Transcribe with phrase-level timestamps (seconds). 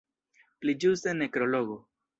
[0.63, 1.83] Pli ĝuste nekrologo!